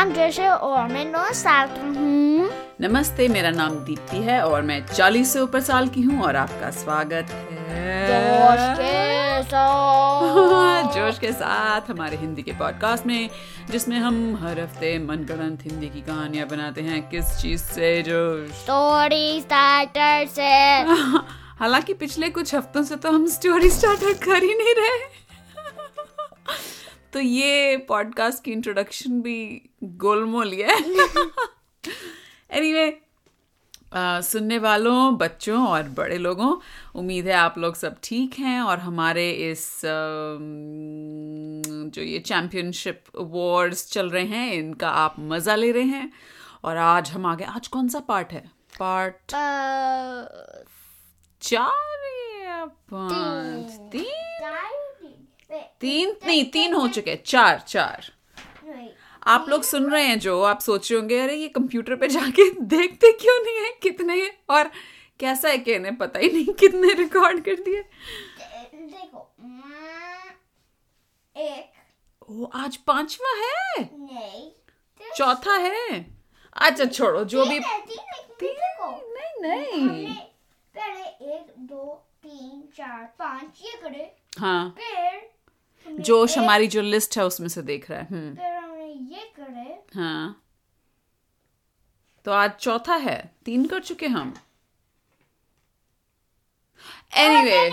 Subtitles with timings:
[0.00, 2.50] नाम जैसे और मैं नौ साल की हूँ।
[2.80, 6.70] नमस्ते मेरा नाम दीप्ति है और मैं 40 से ऊपर साल की हूँ और आपका
[6.70, 13.30] स्वागत है। जोश के साथ। जोश के साथ हमारे हिंदी के पॉडकास्ट में
[13.70, 19.40] जिसमें हम हर हफ़्ते मनगढ़ंत हिंदी की कहानियाँ बनाते हैं। किस चीज़ से जो स्टोरी
[19.40, 20.50] स्टार्टर से।
[21.58, 24.98] हालाँकि पिछले कुछ हफ्तों से तो हम स्टोरी स्टार्टर कर ही नहीं रहे।
[27.12, 30.78] तो ये पॉडकास्ट की इंट्रोडक्शन भी गोलमोल है
[32.50, 33.00] एनीवे
[34.22, 36.56] सुनने वालों बच्चों और बड़े लोगों
[36.94, 43.92] उम्मीद है आप लोग सब ठीक हैं और हमारे इस अम, जो ये चैम्पियनशिप अवार्ड्स
[43.92, 46.12] चल रहे हैं इनका आप मज़ा ले रहे हैं।
[46.64, 48.50] और आज हम आगे आज कौन सा पार्ट है?
[48.80, 50.64] पार्ट अ,
[51.42, 51.98] चार
[52.42, 53.92] या पाँच?
[53.92, 54.04] तीन।
[55.80, 56.16] तीन?
[56.26, 58.12] नहीं तीन हो चुके चार चार।
[59.30, 62.50] आप लोग सुन रहे हैं जो आप सोच रहे होंगे अरे ये कंप्यूटर पे जाके
[62.60, 63.72] देखते क्यों नहीं है?
[63.82, 64.38] कितने हैं?
[64.50, 64.70] और
[65.20, 67.82] कैसा है कि इन्हें पता ही नहीं कितने रिकॉर्ड कर दिए।
[68.72, 69.32] देखो
[71.36, 71.72] एक।
[72.30, 73.90] ओ आज पांचवा है?
[73.96, 74.50] नहीं
[75.16, 76.06] चौथा है?
[76.56, 77.98] अच्छा छोड़ो जो भी तीन
[79.42, 80.14] नहीं नहीं।
[80.74, 81.84] पहले एक दो
[82.22, 84.76] तीन चार पाँच ये करे। हाँ।
[85.88, 88.69] जोश हमारी जो लिस्ट है उसमें से देख रहा है। हम्म।
[89.00, 90.42] ये करे। हाँ।
[92.24, 94.34] तो आज चौथा है। तीन कर चुके हम।
[97.16, 97.68] एनीवे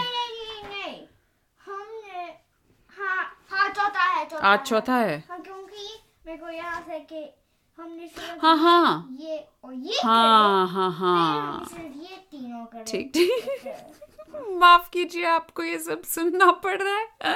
[2.98, 6.46] हाँ हाँ चौथा है चौथा आज चौथा है। हाँ। क्योंकि मेरे को
[6.90, 7.34] है कि
[7.80, 8.10] हमने
[8.42, 15.26] हाँ हाँ। ये और ये हाँ हाँ हाँ। ये तीनों करे। ठीक ठीक। माफ़ कीजिए
[15.26, 17.36] आपको ये सब सुनना पड़ रहा है।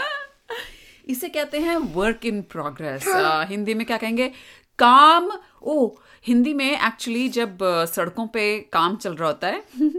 [1.07, 3.05] इसे कहते हैं वर्क इन प्रोग्रेस
[3.49, 4.31] हिंदी में क्या कहेंगे?
[4.79, 5.31] काम
[5.63, 5.87] ओ
[6.27, 9.63] हिंदी में एक्चुअली जब सड़कों पे काम चल रहा होता है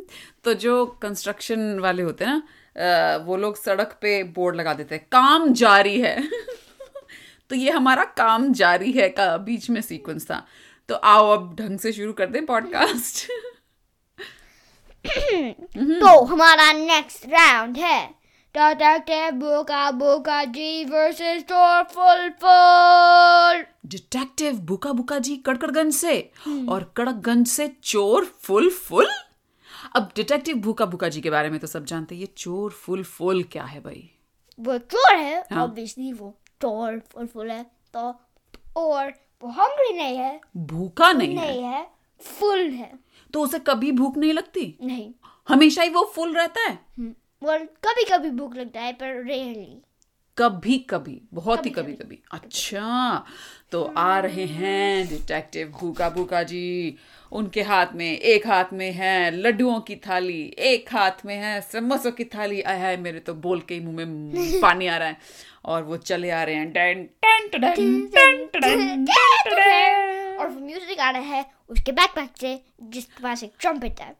[0.44, 5.06] तो जो कंस्ट्रक्शन वाले होते हैं ना वो लोग सड़क पे बोर्ड लगा देते हैं।
[5.12, 6.16] काम जारी है।
[7.50, 10.46] तो ये हमारा काम जारी है का बीच में सीक्वेंस था।
[10.88, 13.26] तो आओ अब ढंग से शुरू कर दें पॉडकास्ट
[15.76, 18.21] तो हमारा नेक्स्ट राउंड है।
[18.56, 26.30] बोका जी वर्सेस टोर फुल फुल डिटेक्टिव बुका बुका जी कड़कड़गंज से
[26.68, 29.08] और कड़कगंज से चोर फुल फुल
[29.96, 33.02] अब डिटेक्टिव भूका भूका जी के बारे में तो सब जानते हैं ये चोर फुल
[33.04, 34.10] फुल क्या है भाई?
[34.60, 38.20] वो चोर है हाँ। वो टोर फुल फुल है तो
[38.76, 41.52] और वो हंग्री नहीं है। भूखा नहीं नहीं है?
[41.52, 41.86] नहीं है
[42.20, 42.98] फुल है।
[43.34, 44.78] तो उसे कभी भूख नहीं लगती?
[44.82, 45.12] नहीं।
[45.48, 46.78] हमेशा ही वो फुल रहता है?
[47.42, 49.82] हम्म, कभी कभी भूख लगता है पर रेयरली
[50.38, 53.24] कभी कभी बहुत ही कभी कभी अच्छा
[53.72, 56.96] तो आ रहे हैं डिटेक्टिव भूखा भूखा जी.
[57.32, 62.12] उनके हाथ में एक हाथ में है लड्डुओं की थाली एक हाथ में है समोसों
[62.12, 62.60] की थाली.
[62.62, 65.16] आय हाय मेरे तो बोल के ही मुँह में पानी आ रहा है.
[65.64, 66.72] और वो चले आ रहे हैं.
[66.72, 73.22] डन टन टडन, टन टडन। और वो म्यूज़िक आ रहा है उसके बैकपैक से जिसके
[73.22, 74.14] पास एक ट्रम्पेट है.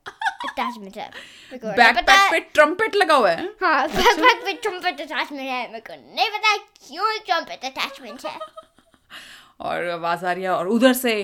[0.49, 1.11] अटैचमेंट है।
[1.53, 6.29] बैकपैक पे ट्रम्पेट लगा हुआ है। हाँ बैकपैक पे ट्रम्पेट अटैचमेंट है। मेरे को नहीं
[6.31, 8.39] पता क्यों ट्रम्पेट अटैचमेंट है।
[9.61, 11.15] और आवाज़ आ रही है और उधर से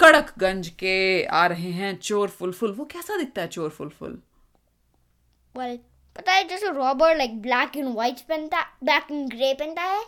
[0.00, 0.94] कड़कगंज के
[1.24, 4.18] आ रहे हैं चोर फुल फुल वो कैसा दिखता है चोर फुल फुल
[5.54, 5.76] well
[6.16, 10.02] पता है जैसे robber like black and white पहनता ब्लैक एंड ग्रे पहनता है।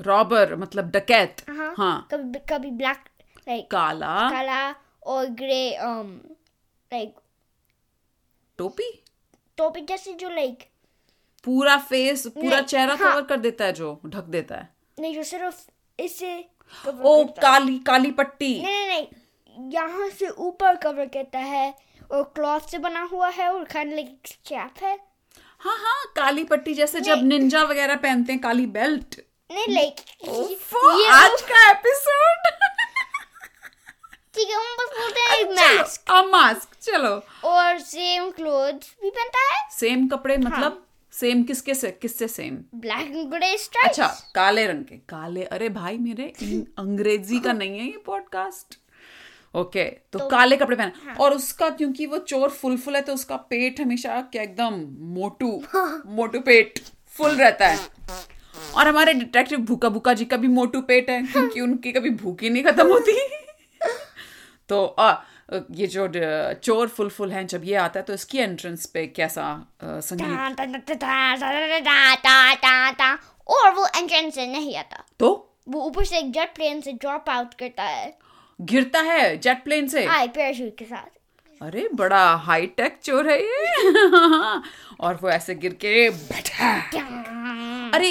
[0.00, 3.04] रॉबर मतलब डकैत। हाँ हाँ। कभी कभी ब्लैक
[3.48, 4.60] लाइक काला। काला
[5.06, 6.10] और ग्रे um
[6.92, 7.14] लाइक
[8.60, 8.88] टोपी?
[9.58, 10.64] टोपी जैसे जो लाइक
[11.44, 14.68] पूरा फेस पूरा चेहरा हाँ। कवर कर देता है जो ढक देता है।
[15.00, 15.60] नहीं जो सिर्फ़
[16.72, 21.74] cover ओ काली काली पट्टी। नहीं नहीं नहीं यहाँ से ऊपर कवर करता है
[22.12, 24.98] और क्लॉथ से बना हुआ है और खाने लाइक स्ट्रैप है।
[25.60, 29.20] हाँ हाँ काली पट्टी जैसे जब निंजा वगैरह पहनते हैं काली बेल्ट
[29.50, 30.00] नहीं लाइक
[31.12, 32.50] आज का एपिसोड
[34.34, 37.10] ठीक है हम बस बोलते हैं मास्क मास्क चलो।
[37.44, 39.68] और सेम क्लोथ्स भी पहनता है?
[39.70, 44.96] सेम कपड़े मतलब सेम किसके से किससे सेम ब्लैक ग्रे स्ट्राइप्स अच्छा काले रंग के।
[45.08, 46.24] काले अरे भाई मेरे
[46.78, 48.78] अंग्रेज़ी का नहीं है ये पॉडकास्ट
[49.54, 53.36] ओके तो, काले कपड़े पहने। और उसका क्योंकि वो चोर फुल फुल है तो उसका
[53.50, 54.74] पेट हमेशा क्या एकदम
[55.14, 55.50] मोटू
[56.06, 56.78] मोटू पेट
[57.16, 57.78] फुल रहता है।
[58.76, 62.42] और हमारे डिटेक्टिव भूखा भूखा जी का भी मोटू पेट है क्योंकि उनकी कभी भूख
[62.42, 63.12] ही नहीं खत्म होती।
[64.68, 65.12] तो आ,
[65.50, 66.06] ये जो
[66.54, 69.46] चोर फुल फुल हैं जब ये आता है तो इसकी एंट्रेंस पे कैसा
[69.82, 71.02] संगीत
[73.48, 75.30] और वो एंट्रेंस से नहीं आता तो
[75.68, 78.12] वो ऊपर से एक जेट प्लेन से ड्रॉप आउट करता है
[78.58, 81.18] गिरता है जेट प्लेन से हाँ पैराशूट के साथ
[81.60, 84.60] अरे बड़ा हाई टेक चोर है ये
[85.00, 86.74] और वो ऐसे गिर के बैठा
[87.94, 88.10] अरे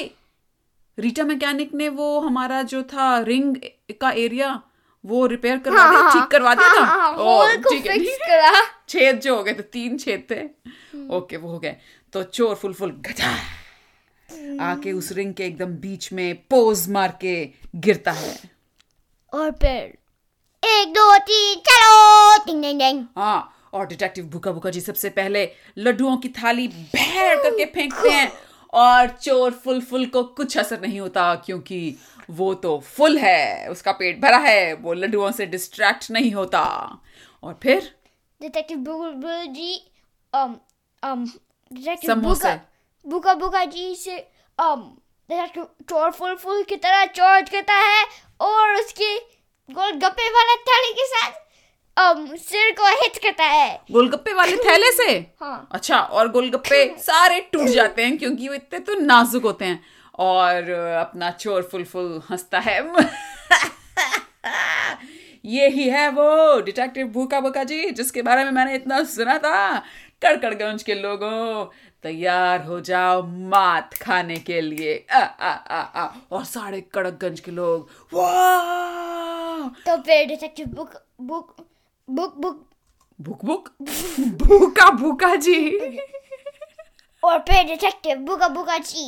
[0.97, 3.55] रीटा मैकेनिक ने वो हमारा जो था रिंग
[4.01, 4.61] का एरिया
[5.05, 6.85] वो रिपेयर करवा दिया ठीक करवा दिया था?
[6.85, 8.51] हाँ, ओ, ठीक है, ठीक करा।
[8.89, 11.75] छेद जो हो गए थे तीन छेद थे। हम्म। ओके वो हो गए।
[12.13, 13.35] तो चोर फुल फुल गधा।
[14.63, 18.37] आके उस रिंग के एकदम बीच में पोज मार के गिरता है।
[19.33, 19.97] और फिर
[20.63, 25.49] एक दो तीन चलो टिंग टिंग टिंग हाँ और डिटेक्टिव भूखा भूखा जी सबसे पहले
[25.77, 28.31] लड्डुओं की थाली भैर करके फेंकते हैं।
[28.73, 31.95] और चोर फुल फुल को कुछ असर नहीं होता क्योंकि
[32.29, 36.61] वो तो फुल है उसका पेट भरा है वो लड्डुओं से डिस्ट्रैक्ट नहीं होता।
[37.43, 37.95] और फिर?
[38.41, 39.81] डिटेक्टिव बुलबुल जी
[40.33, 40.53] um
[41.03, 41.25] um
[41.71, 42.59] डिटेक्टिव बुका
[43.05, 44.17] बुका बुका जी से
[44.59, 44.81] um
[45.29, 48.05] डिटेक्टिव चोर फुल फुल की तरह चार्ज करता है
[48.41, 49.15] और उसके
[49.69, 51.31] गोलगप्पे वाले थाली के साथ
[51.97, 55.11] सिर को हिट करता है। गोलगप्पे वाले थैले से?
[55.41, 59.83] हाँ। अच्छा और गोलगप्पे सारे टूट जाते हैं क्योंकि वो इतने तो नाजुक होते हैं।
[60.19, 60.69] और
[60.99, 62.79] अपना चोर फुल फुल हंसता है।
[65.45, 69.79] ये ही है वो डिटेक्टिव भूखा भूखा जी जिसके बारे में मैंने इतना सुना था।
[70.23, 71.65] कड़कड़गंज के लोगों
[72.03, 77.51] तैयार हो जाओ मात खाने के लिए। आ, आ, आ, आ, और सारे कड़कगंज के
[77.51, 79.67] लोग वाह!
[79.69, 81.55] तो फिर डिटेक्टिव बुक बुक
[82.09, 82.65] बुक बुक।
[83.19, 83.69] भूख भूख
[84.41, 85.99] भूखा भूखा जी।
[87.23, 89.05] और फिर डिटेक्टिव बुका बुका जी।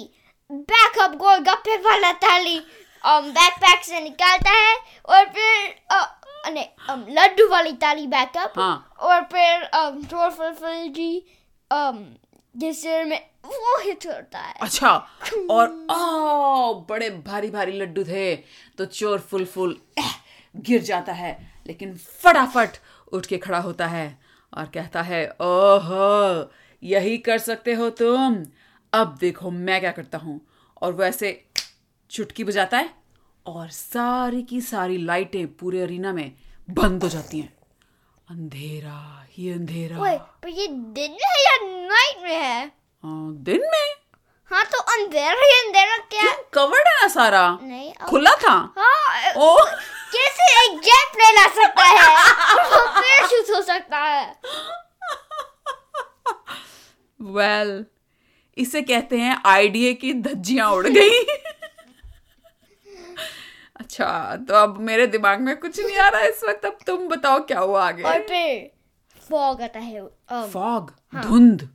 [0.50, 4.76] बैकअप गोलगप्पे वाला थाली um, बैकपैक से निकालता है
[5.06, 6.08] और फिर uh,
[6.54, 11.12] नहीं um, लड्डू वाली थाली बैकअप हाँ। और फिर um, चोर जी
[11.72, 12.04] um,
[12.58, 14.90] जिस सिर में वो हिट होता है। अच्छा
[15.52, 18.36] और आ, बड़े भारी भारी लड्डू थे।
[18.78, 20.14] तो चोर फुल फुल एह,
[20.56, 22.70] गिर जाता है लेकिन फटाफट
[23.14, 24.20] उठ के खड़ा होता है
[24.58, 26.52] और कहता है ओहो
[26.84, 28.46] यही कर सकते हो तुम।
[28.94, 30.42] अब देखो मैं क्या करता हूँ।
[30.82, 31.46] और वो ऐसे
[32.10, 32.94] चुटकी बजाता है
[33.46, 36.32] और सारी की सारी लाइटें पूरे अरीना में
[36.70, 37.54] बंद हो जाती हैं।
[38.30, 41.58] अंधेरा ही अंधेरा। ओए पर ये दिन में है या
[41.88, 42.66] नाइट में है?
[42.68, 43.96] आ, दिन में?
[44.46, 46.32] हाँ तो अंधेरा ही अंधेरा क्या?
[46.54, 47.60] कवर्ड है ना सारा?
[47.62, 48.74] नहीं खुला था?
[48.78, 49.58] हाँ ओ
[50.14, 52.02] कैसे एक जेट प्लेन आ सकता है?
[52.72, 54.26] और पैराशूट हो सकता है।
[57.20, 57.86] वेल well,
[58.58, 61.20] इसे कहते हैं आईडीए की धज्जियाँ उड़ गई।
[63.76, 67.40] अच्छा तो अब मेरे दिमाग में कुछ नहीं आ रहा इस वक्त। अब तुम बताओ
[67.46, 68.70] क्या हुआ और आगे फिर
[69.30, 71.68] फॉग आता है um, फॉग धुंध?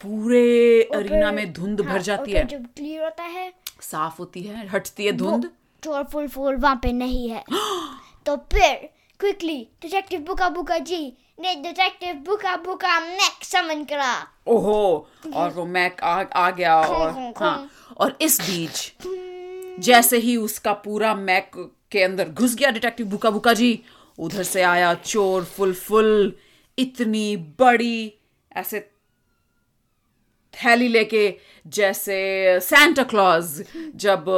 [0.00, 4.42] पूरे और अरीना में धुंध हाँ, भर जाती है। जब क्लियर होता है साफ़ होती
[4.42, 5.50] है हटती है धुंध?
[5.82, 7.44] चोर फुल फुल वहाँ पे नहीं है।
[8.26, 8.88] तो फिर
[9.20, 11.00] क्विकली डिटेक्टिव बुका बुका जी
[11.40, 14.12] ने डिटेक्टिव बुका बुका मैक समन करा।
[14.46, 18.92] ओहो और वो मैक आ, आ गया और खों, खों, हाँ और इस बीच
[19.84, 21.50] जैसे ही उसका पूरा मैक
[21.92, 23.80] के अंदर घुस गया डिटेक्टिव बुका बुका जी
[24.18, 26.32] उधर से आया चोर फुल फुल
[26.78, 28.14] इतनी बड़ी
[28.56, 28.90] ऐसे
[30.64, 31.34] थैली लेके
[31.66, 32.18] जैसे
[32.60, 33.64] सैंटा क्लॉज
[33.94, 34.28] जब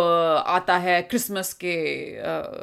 [0.47, 1.77] आता है क्रिसमस के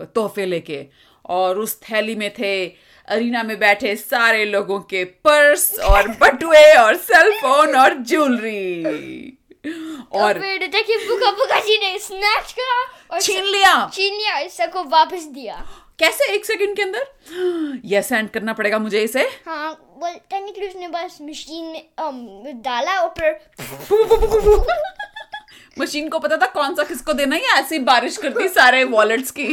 [0.05, 0.85] तोहफे लेके।
[1.25, 2.67] और उस थैली में थे
[3.07, 9.37] अरीना में बैठे सारे लोगों के पर्स और बटुए और सेल फ़ोन और ज्वेलरी
[10.11, 14.83] और फिर डिटेक्टिव बुका बुका जी ने स्नैच करा और छीन लिया। छीन लिया सबको
[14.83, 15.65] वापस दिया।
[15.99, 17.81] कैसे एक सेकंड के अंदर?
[17.85, 23.13] यह सेंड करना पड़ेगा मुझे इसे। हाँ वो टेक्निकली उसने बस मशीन में डाला और
[23.19, 23.39] फिर
[25.79, 28.83] मशीन को पता था कौन सा किसको देना है ऐसे ही बारिश कर दी सारे
[28.83, 29.47] वॉलेट्स की।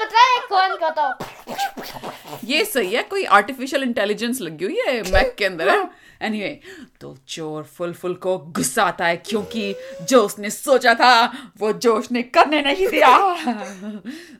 [0.00, 1.18] पता है कौन का था।
[2.44, 5.68] ये सही है कोई आर्टिफिशियल इंटेलिजेंस लगी हुई है मैक के अंदर
[6.22, 6.60] एनीवे
[7.00, 11.12] तो चोर फुल फुल को गुस्सा आता है क्योंकि जो उसने सोचा था
[11.58, 13.16] वो जोश ने करने नहीं दिया।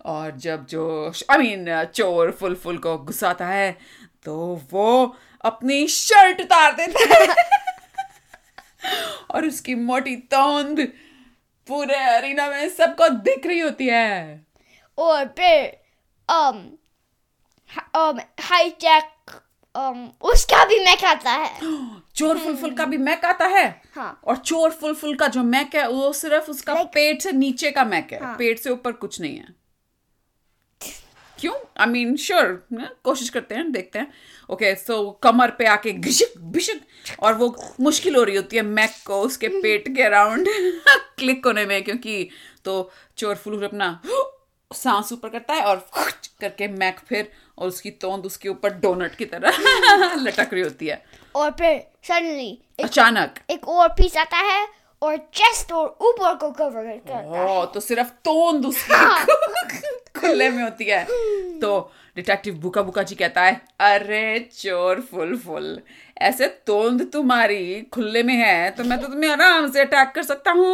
[0.05, 3.79] और जब जोश आई I मीन mean, चोर फुल फुल को गुस्सा आता है
[4.25, 7.29] तो वो अपनी शर्ट उतार देता है।
[9.31, 10.81] और उसकी मोटी तोंद
[11.69, 14.47] पूरे अरीना में सबको दिख रही होती है।
[14.99, 15.77] और फिर
[16.29, 16.57] um,
[17.95, 19.03] um, um,
[20.23, 21.61] उसका भी मैक आता है।
[22.17, 23.83] चोर फुल फुल का भी मैक आता है?
[23.95, 27.33] हाँ। और चोर फुल फुल का जो मैक है वो सिर्फ़ उसका Like- पेट से
[27.33, 29.55] नीचे का मैक है। हाँ। पेट से ऊपर कुछ नहीं है।
[31.39, 31.55] क्यों?
[31.81, 32.67] आई मीन श्योर
[33.05, 34.13] कोशिश करते हैं देखते हैं।
[34.51, 36.81] ओके okay, सो so, कमर पे आके घिशक भिशक
[37.21, 40.49] और वो मुश्किल हो रही होती है मैक को उसके पेट के अराउंड
[41.19, 42.29] क्लिक होने में क्योंकि
[42.65, 44.01] तो चोर फुल अपना
[44.75, 45.87] सांस ऊपर करता है और
[46.41, 49.59] करके मैक फिर और उसकी तोंद उसके ऊपर डोनट की तरह
[50.17, 51.03] लटक रही होती है।
[51.37, 54.67] और फिर सडनली अचानक। एक और पीस आता है
[55.03, 60.85] और चेस्ट और ऊपर को कवर करता है। तो सिर्फ़ तोंद उसकी खुले में होती
[60.85, 61.05] है।
[61.61, 61.79] तो
[62.17, 65.79] डिटेक्टिव बुका बुका जी कहता है अरे चोर फुल फुल
[66.21, 70.51] ऐसे तोंद तुम्हारी खुले में है तो मैं तो तुम्हें आराम से अटैक कर सकता
[70.51, 70.73] हूँ।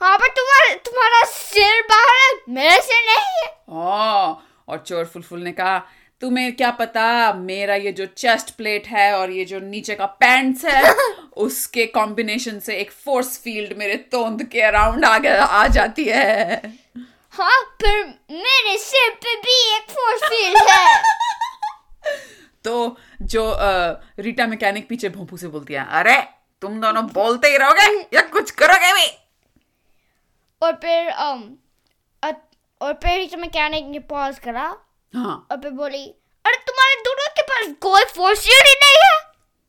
[0.00, 5.40] हाँ पर तुम्हारा तुम्हारा सिर बाहर है मेरे सिर नहीं है। हाँ और चोर फुलफुल
[5.40, 5.78] ने कहा
[6.20, 10.64] तुम्हें क्या पता मेरा ये जो चेस्ट प्लेट है और ये जो नीचे का पैंट्स
[10.64, 10.94] है
[11.36, 16.56] उसके कॉम्बिनेशन से एक फोर्स फ़ील्ड मेरे तोंद के अराउंड आ गया आ जाती है.
[17.30, 21.02] हाँ पर मेरे सिर पे भी एक फोर्स फ़ील्ड है।
[22.64, 26.16] तो जो अ, रीटा मैकेनिक पीछे भोंपू से बोलती है अरे
[26.62, 29.06] तुम दोनों बोलते ही रहोगे या कुछ करोगे भी?
[30.62, 31.08] और फिर
[32.80, 34.66] और फिर ही मैकेनिक ने पॉज करा।
[35.12, 36.04] हाँ। और फिर बोली
[36.44, 39.18] अरे तुम्हारे दोनों के पास कोई फोर्स फ़ील्ड ही नहीं है।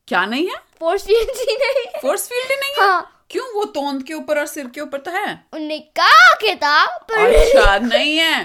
[0.08, 0.56] क्या नहीं है?
[0.80, 2.88] फोर्स फ़ील्ड ही नहीं है। फोर्स फ़ील्ड ही नहीं है?
[2.88, 3.46] हाँ। क्यों?
[3.56, 7.36] वो तोंद के ऊपर और सिर के ऊपर तो है। उनने कहा कि था पर
[7.36, 8.44] अच्छा नहीं है।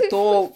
[0.00, 0.54] तो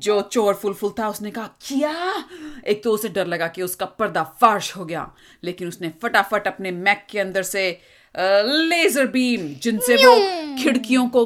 [0.00, 2.24] जो चोर फुलफुल था उसने कहा क्या?
[2.66, 5.10] एक तो उसे डर लगा कि उसका पर्दा फाश हो गया
[5.44, 7.68] लेकिन उसने फटाफट अपने मैक के अंदर से
[8.14, 10.14] लेजर बीम जिनसे वो
[10.62, 11.24] खिड़कियों को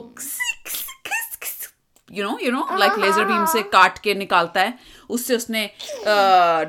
[2.11, 4.75] you know you know like laser beam से काट के निकालता है
[5.11, 5.65] उससे उसने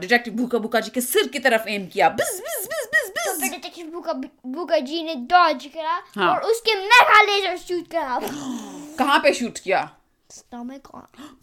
[0.02, 3.32] डिटेक्टिव भूखा भूखा जी के सिर की तरफ़ एम किया। बिज बिज बिज बिज तो
[3.32, 4.14] बिज। फिर डिटेक्टिव बुका
[4.58, 8.20] बुका जी ने डॉज करा हाँ। और उसके मेगा लेजर शूट करा।
[9.00, 9.90] कहाँ पे शूट किया?
[10.30, 10.88] स्टमक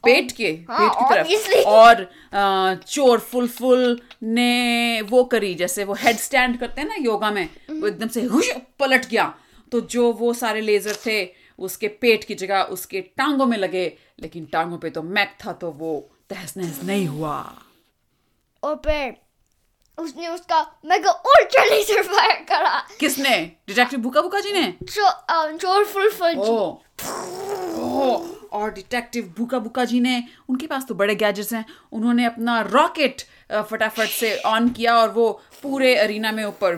[0.04, 2.00] पेट के हाँ, पेट की तरफ़। और
[2.32, 7.30] अ, चोर फुल फुल ने वो करी जैसे वो हेड स्टैंड करते हैं ना योगा
[7.30, 8.50] में वो एकदम से हुश
[8.80, 9.32] पलट गया।
[9.72, 11.22] तो जो वो सारे लेजर थे
[11.58, 13.86] उसके पेट की जगह उसके टांगों में लगे
[14.20, 15.94] लेकिन टांगों पे तो मैक था तो वो
[16.30, 17.38] तहस नहस नहीं हुआ।
[18.62, 19.16] और फिर
[19.98, 23.36] उसने उसका मेगा अल्ट्रा लेजर फायर करा। किसने?
[23.68, 24.72] डिटेक्टिव भूखा बुका जी ने?
[24.84, 25.84] चोर
[26.38, 26.80] ओ
[27.78, 28.16] ओ
[28.52, 33.22] और डिटेक्टिव बुका बुका जी ने उनके पास तो बड़े गैजेट्स हैं। उन्होंने अपना रॉकेट
[33.70, 35.30] फटाफट से ऑन किया और वो
[35.62, 36.74] पूरे अरीना में ऊपर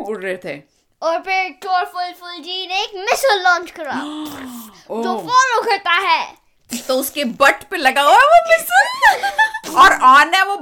[0.00, 4.00] उड़ रहे थे। और फिर चोर फुल फुल जी ने एक मिसाइल लॉन्च करा।
[4.90, 6.34] ओ, जो फॉलो करता है
[6.88, 10.56] तो उसके बट पे लगा हुआ है वो मिसल। और ऑन है वो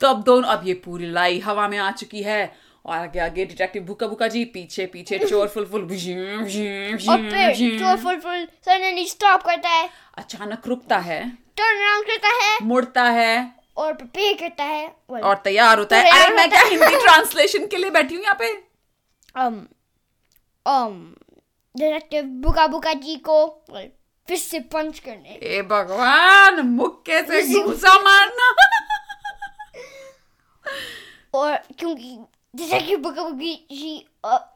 [0.00, 3.44] तो अब दोनों अब ये पूरी लाई हवा में आ चुकी है। और आगे आगे
[3.44, 5.86] डिटेक्टिव बुका बुका जी पीछे पीछे चोर फुल फुल
[7.78, 9.88] चोर फुल फुल सडनली स्टॉप करता है।
[10.18, 11.20] अचानक रुकता है।
[11.56, 16.10] टर्न अराउंड करता है। मुड़ता है। और प्रिपेयर करता है। Well, और तैयार होता है।
[16.12, 18.52] अरे मैं क्या हिंदी ट्रांसलेशन के लिए बैठी हूँ यहाँ पे?
[19.36, 19.54] Um
[20.66, 20.94] um
[21.74, 23.38] डिटेक्टिव बुका बुका जी को
[23.70, 23.86] well,
[24.28, 28.54] फिर से पंच करने। ए भगवान मुक्के से घूसा मारना?
[31.34, 32.18] और क्योंकि
[32.54, 34.06] डिटेक्टिव बुका बुका जी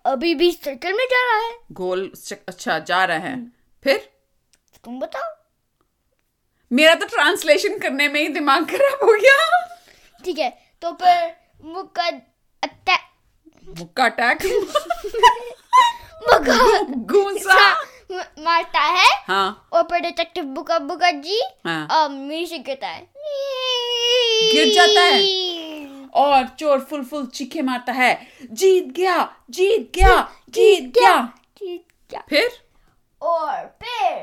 [0.06, 2.10] अभी भी सर्कल में जा रहा है। गोल
[2.48, 3.36] अच्छा जा रहा है।
[3.84, 4.08] फिर?
[4.84, 5.34] तुम बताओ।
[6.70, 9.64] मेरा तो ट्रांसलेशन करने में ही दिमाग खराब हो गया।
[10.24, 10.50] ठीक है
[10.82, 11.34] तो फिर
[11.66, 12.06] मुक्का
[12.62, 13.00] अटैक
[13.78, 14.44] मुक्का अटैक।
[16.22, 17.70] मुक्का घूसा।
[18.40, 23.00] मारता है। हाँ। और फिर डिटेक्टिव बुका बुका जी हाँ। म्यूज़िक गिरता है।
[24.52, 25.20] गिर जाता है?
[26.14, 30.20] और चोर फुल फुल चीखे मारता है। जीत गया जीत गया
[30.50, 31.20] जीत गया।
[31.58, 32.48] जीत गया। फिर?
[33.22, 34.14] और फिर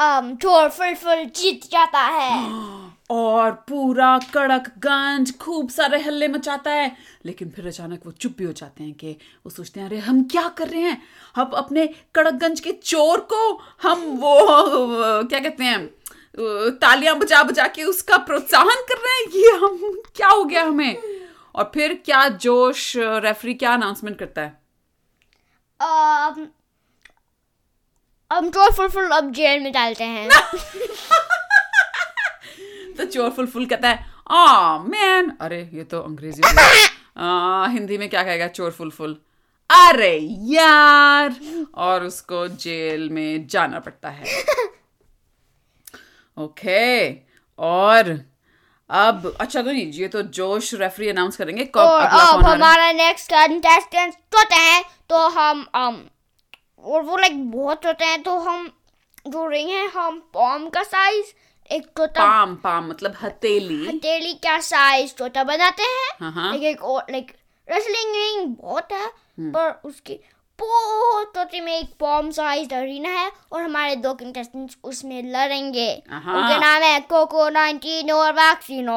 [0.00, 2.30] चोर फुल फुल जीत जाता है।
[3.10, 8.44] और पूरा कड़क गंज खूब सारे हल्ले मचाता है। लेकिन फिर अचानक वो चुप भी
[8.44, 9.12] हो जाते हैं कि
[9.46, 11.02] वो सोचते हैं अरे हम क्या कर रहे हैं?
[11.36, 13.40] हम अपने कड़कगंज के चोर को
[13.82, 14.34] हम वो
[15.24, 15.86] क्या कहते हैं
[16.78, 19.30] तालियाँ बजा बजा के उसका प्रोत्साहन कर रहे हैं?
[19.34, 20.96] ये हम क्या हो गया हमें?
[21.54, 24.56] और फिर क्या जोश रेफरी क्या अनाउंसमेंट करता है?
[25.80, 26.38] Um,
[28.32, 30.28] हम चोर फुल फुल अब जेल में डालते हैं।
[32.96, 36.42] तो चोर फुल फुल कहता है आ मैन अरे ये तो अंग्रेज़ी
[37.18, 39.16] आ, हिंदी में क्या कहेगा चोर फुल फुल
[39.70, 41.34] अरे यार!
[41.74, 44.24] और उसको जेल में जाना पड़ता है।
[46.38, 47.10] ओके
[47.58, 48.20] और
[48.90, 53.32] अब अच्छा तो नहीं ये तो जोश रेफरी अनाउंस करेंगे। कब अगला अब हमारा नेक्स्ट
[53.32, 54.14] कंटेस्टेंट
[54.52, 55.94] हैं तो हम um,
[56.84, 58.70] और वो लाइक बहुत होते हैं तो हम
[59.28, 61.32] जो रिंग है हम पॉम का साइज़
[61.70, 66.82] एक छोटा पाम पाम मतलब हथेली। हथेली का साइज़ छोटा बनाते हैं। हाँ हाँ। एक
[66.82, 67.32] और लाइक
[67.68, 70.18] रेसलिंग रिंग बहुत है हम्म। पर उसकी
[70.58, 76.58] बहुत छोटी में एक पॉम साइज़ अरीना है और हमारे दो कंटेस्टेंट्स उसमें लड़ेंगे। उनके
[76.58, 78.96] नाम है कोको 19 और वैक्सीनो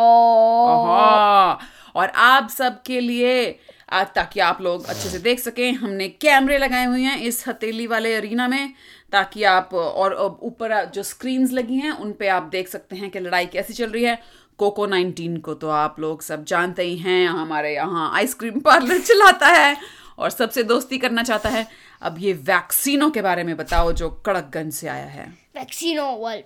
[1.96, 3.60] और आप सबके लिए
[3.92, 8.14] ताकि आप लोग अच्छे से देख सकें। हमने कैमरे लगाए हुए हैं इस हथेली वाले
[8.16, 8.74] अरीना में
[9.12, 13.20] ताकि आप और ऊपर जो स्क्रीन्स लगी हैं उन पे आप देख सकते हैं कि
[13.20, 14.20] लड़ाई कैसी चल रही है।
[14.60, 19.48] कोको 19 को तो आप लोग सब जानते ही हैं हमारे यहाँ आइसक्रीम पार्लर चलाता
[19.48, 19.76] है
[20.18, 21.68] और सबसे दोस्ती करना चाहता है।
[22.02, 26.44] अब ये वैक्सीनों के बारे में बताओ जो कड़कगंज से आया है। वैक्सीनो वेल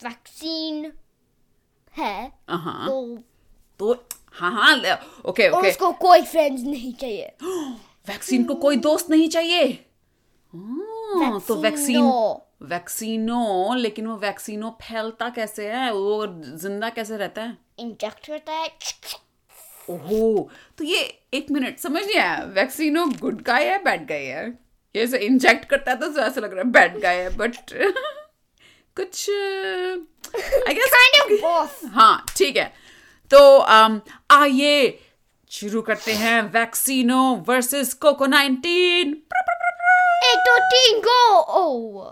[0.00, 0.92] वैक्सीन
[1.94, 3.18] है हाँ। तो
[3.80, 3.94] तो
[4.34, 4.74] हाँ हाँ
[5.26, 7.32] ओके ओके उसको कोई फ्रेंड्स नहीं चाहिए।
[8.08, 9.64] वैक्सीन को कोई दोस्त नहीं चाहिए?
[10.54, 12.12] हाँ, तो वैक्सीन
[12.62, 15.92] वैक्सीनो। लेकिन वो वैक्सीनो फैलता कैसे है?
[15.92, 17.56] वो ज़िंदा कैसे रहता है?
[17.78, 18.68] इंजेक्ट करता है।
[19.90, 20.98] ओहो तो ये
[21.34, 24.46] एक मिनट समझ नहीं आया वैक्सीनो गुड गाय है बैड गाय है?
[24.96, 27.56] ये ऐसे इंजेक्ट करता है तो ऐसा लग रहा है बैड गाय है बट
[28.96, 29.30] कुछ
[30.68, 32.72] आई गेस हाँ ठीक है।
[33.30, 34.98] तो um, आइए
[35.50, 38.66] शुरू करते हैं वैक्सीनो वर्सेस कोको 19
[40.30, 41.18] एक दो तीन गो
[41.60, 42.04] ओह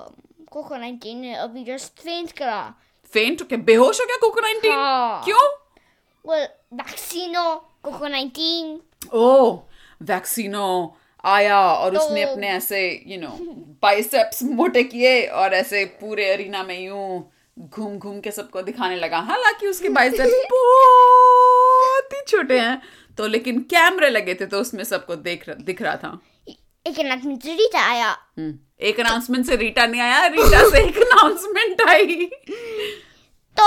[0.52, 2.60] कोको 19 ने अभी जस्ट फेंट करा।
[3.12, 5.42] फेंट क्या बेहोश हो गया कोको 19 हाँ। क्यों?
[6.25, 7.44] Well वैक्सीनो
[7.82, 9.52] कोको 19 ओ
[10.02, 10.66] वैक्सीनो
[11.25, 13.28] आया और तो- उसने अपने ऐसे यू नो
[13.82, 17.08] बाइसेप्स मोटे किए और ऐसे पूरे अरीना में यूँ
[17.58, 22.82] घूम घूम के सबको दिखाने लगा। हालाँकि उसके बाइसेप्स बहुत ही छोटे हैं
[23.18, 26.18] तो लेकिन कैमरे लगे थे तो उसमें सबको देख रहा- दिख रहा था।
[26.86, 30.98] एक अनाउंसमेंट से रीता आया। हम्म, एक अनाउंसमेंट से रीटा नहीं आया रीटा से एक
[30.98, 32.30] अनाउंसमेंट आई।
[33.60, 33.66] तो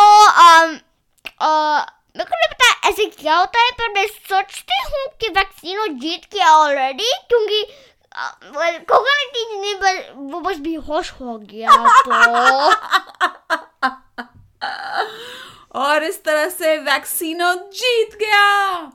[2.18, 6.22] मेरे को नहीं पता ऐसे क्या होता है पर मैं सोचती हूँ कि वैक्सीनो जीत
[6.34, 7.64] गया ऑलरेडी क्योंकि
[8.56, 9.10] well, कोको
[9.56, 11.70] 19 ने बस वो बस बेहोश हो गया
[12.02, 12.12] तो।
[15.80, 18.92] और इस तरह से वैक्सीनो जीत गया।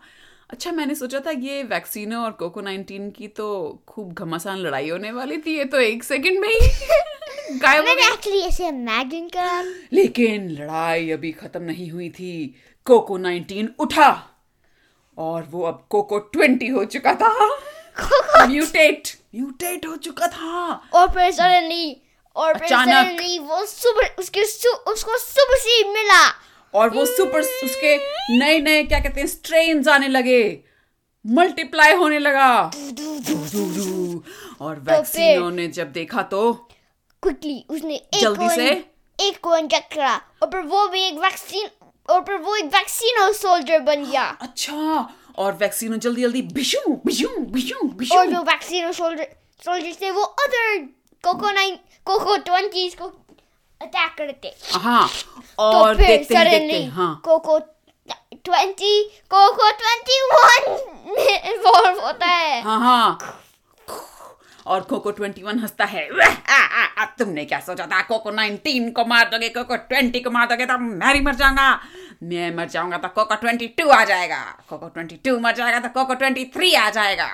[0.50, 5.12] अच्छा मैंने सोचा था ये वैक्सीनो और कोको 19 की तो खूब घमासान लड़ाई होने
[5.12, 6.59] वाली थी ये तो एक सेकंड में ही
[7.59, 13.66] गायब मैंने एक्चुअली ऐसे इमेजिन करा। लेकिन लड़ाई अभी खत्म नहीं हुई थी। कोको 19
[13.79, 14.40] उठा
[15.18, 17.59] और वो अब कोको 20 हो चुका था।
[17.98, 21.96] म्यूटेट म्यूटेट हो चुका था। और फिर सडनली
[22.37, 26.22] और फिर सडनली वो सुपर उसके सु, उसको सुपर सीड मिला।
[26.74, 27.96] और वो सुपर उसके
[28.38, 30.42] नए नए क्या कहते हैं स्ट्रेन आने लगे।
[31.24, 32.50] मल्टीप्लाई होने लगा।
[34.61, 36.52] और वैक्सीनों ने जब देखा तो
[37.22, 38.70] क्विकली उसने एक जल्दी को से?
[39.18, 41.68] एक को इंजेक्ट करा। और फिर वो भी एक वैक्सीन
[42.09, 47.01] और फिर वो एक वैक्सीन और सोल्जर बन गया। अच्छा और वैक्सीनों जल्दी जल्दी बिशू
[47.07, 49.29] बिशू बिशू बिशू। और जो वैक्सीनो सोल्जर
[49.64, 50.79] सोल्जर थे वो other
[51.25, 53.05] Coco nine Coco twenties को
[53.83, 57.59] अटैक करते। हाँ तो और फिर देखते ही देखते हाँ Coco
[58.44, 60.79] twenty Coco twenty one
[61.55, 63.18] involve होता है। हाँ हाँ।
[64.66, 68.03] और कोको ट्वेंटी वन हंसता है। "वाह, आ, आ, आ, तुमने क्या सोचा था?
[68.03, 71.81] कोको नाइनटीन को मार दोगे कोको ट्वेंटी को मार दोगे तो मैं ही मर जाऊँगा।
[72.22, 75.88] मैं मर जाऊँगा तो कोको ट्वेंटी टू आ जाएगा। कोको ट्वेंटी टू मर जाएगा तो
[75.88, 77.26] कोको ट्वेंटी थ्री आ जाएगा।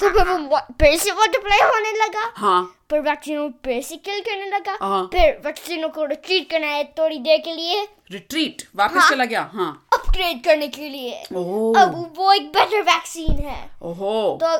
[0.00, 4.50] तो फिर वो फिर से मल्टीप्लाई होने लगा। हाँ। फिर वैक्सीनो फिर से किल करने
[4.50, 9.10] लगा। हाँ। फिर वैक्सीनो को रिट्रीट करना है थोड़ी देर के लिए। रिट्रीट वापस हाँ।
[9.10, 9.50] चला गया?
[9.54, 14.56] हाँ। अपग्रेड करने के लिए। ओह। अब वो एक बेटर वैक्सीन है। ओहो। तो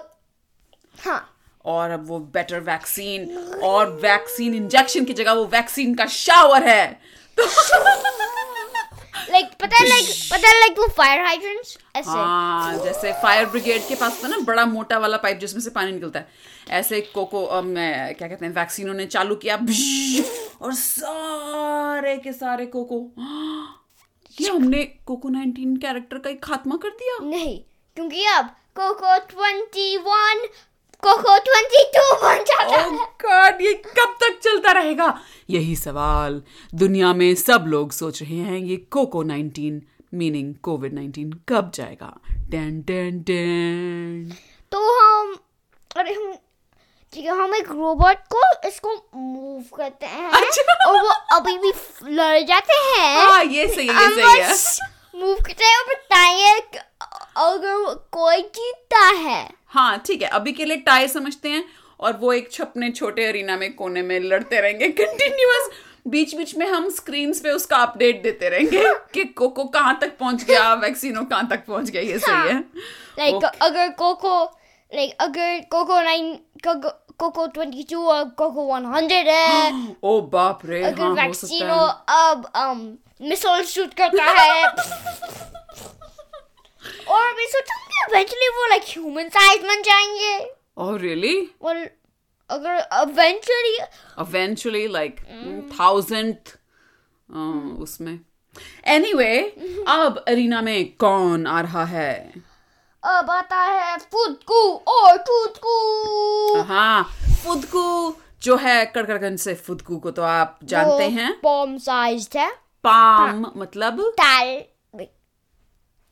[1.05, 6.69] हाँ। और अब वो बेटर वैक्सीन और वैक्सीन इंजेक्शन की जगह वो वैक्सीन का शावर
[6.69, 7.01] है।
[7.39, 7.47] तो
[9.31, 13.87] लाइक पता है लाइक पता है लाइक वो फायर हाइड्रेंट्स ऐसे। हाँ जैसे फायर ब्रिगेड
[13.89, 16.29] के पास था ना बड़ा मोटा वाला पाइप जिसमें से पानी निकलता है।
[16.81, 19.57] ऐसे कोको अ, क्या कहते हैं वैक्सीनों ने चालू किया
[20.63, 23.01] और सारे के सारे कोको
[24.41, 27.59] ये हमने कोको 19 कैरेक्टर का एक खात्मा कर दिया। नहीं
[27.97, 30.47] क्योंकि अब Coco twenty one
[31.03, 35.15] Coco twenty two बन जाता ओह है। गॉड ये कब तक चलता रहेगा?
[35.51, 36.43] यही सवाल
[36.75, 39.81] दुनिया में सब लोग सोच रहे हैं ये कोको 19
[40.15, 42.13] मीनिंग कोविड 19 कब जाएगा?
[42.51, 44.33] डैन डैन डैन
[44.73, 45.35] तो हम
[45.97, 46.33] अरे हम
[47.13, 51.73] ठीक है हम एक रोबोट को इसको मूव करते हैं अच्छा। और वो अभी भी
[52.11, 55.95] लड़ जाते हैं। हाँ ये सही है ये सही है। मूव करते हैं और
[56.61, 56.79] कि
[57.39, 61.65] अगर कोई जीतता है। हाँ ठीक है अभी के लिए टाई समझते हैं
[62.01, 65.71] और वो एक छपने छोटे अरीना में कोने में लड़ते रहेंगे कंटिन्यूअस
[66.09, 68.83] बीच बीच में हम स्क्रीन पे उसका अपडेट देते रहेंगे
[69.15, 72.59] कि कोको कहाँ तक पहुँच गया वैक्सीनो कहाँ तक पहुँच गया ये सही है।
[73.19, 73.51] Like Okay.
[73.63, 74.43] अगर कोको
[74.93, 76.33] लाइक अगर Coco nine
[76.67, 82.31] Coco twenty two और कोको वन हंड्रेड है ओ बाप रे अगर हाँ वैक्सीनो है।
[82.31, 82.81] अब um
[83.29, 84.67] मिसाइल शूट करता है।
[87.11, 90.39] और मैं सोचा कि eventually वो लाइक ह्यूमन साइज़ बन जाएँगे।
[90.79, 91.87] ओह रियली well
[92.51, 93.77] अगर eventually
[94.25, 95.57] eventually like Mm.
[95.79, 96.53] thousandth
[97.29, 98.19] uh, उसमें।
[98.95, 99.39] Anyway
[99.89, 102.15] अब अरीना में कौन आ रहा है?
[103.03, 107.03] अब आता है फुदकू और टूथकू हाँ
[107.45, 112.51] फुदकू जो है कड़कड़गंज से फुदकू को तो आप जानते हैं। बॉम साइज़ है।
[112.85, 114.01] पाम मतलब?
[114.21, 114.63] ताल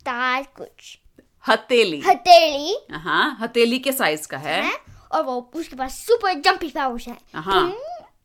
[0.07, 0.99] ताल कुछ।
[1.45, 4.77] हथेली। हथेली। हाँ हथेली के साइज़ का है। है
[5.13, 7.69] और वो उसके पास सुपर जंपी पावर्स है। हाँ।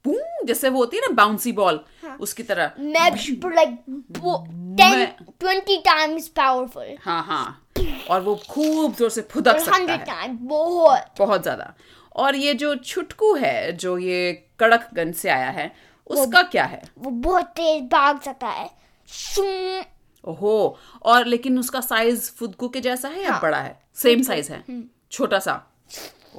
[0.07, 1.79] बूम, जैसे वो होती है ना बाउंसी बॉल
[2.19, 3.09] उसकी तरह। मैं
[3.55, 3.77] like
[4.77, 5.05] ten
[5.39, 7.67] twenty times powerful हाँ हाँ।
[8.09, 11.73] और वो खूब ज़ोर से फुदक सकता है। टाइम्स बहुत। बहुत ज़्यादा।
[12.15, 15.71] और ये जो छुटकू है जो ये कड़क कड़कगंज से आया है
[16.07, 16.81] उसका क्या है?
[16.97, 18.69] वो बहुत तेज भाग सकता है।
[20.23, 20.55] ओहो
[21.11, 23.79] और लेकिन उसका साइज़ फुदकू के जैसा है या हाँ। बड़ा है?
[24.01, 24.63] सेम साइज़ है?
[25.11, 25.53] छोटा सा?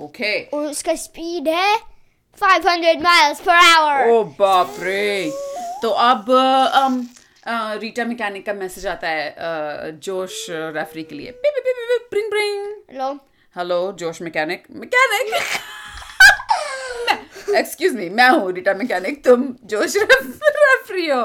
[0.01, 1.77] ओके और उसका स्पीड है
[2.39, 5.31] 500 माइल्स पर आवर ओ बाप रे।
[5.83, 7.07] तो अब अम,
[7.81, 12.05] रीटा मैकेनिक का मैसेज आता है जोश रेफरी के लिए। पी, पी, पी, पी, पी,
[12.11, 13.13] प्रिंग प्रिंग लो
[13.57, 15.35] hello Josh mechanic mechanic
[17.57, 19.43] excuse me मैं हूँ रीटा मैकेनिक तुम
[19.73, 21.23] जोश रेफरी हो।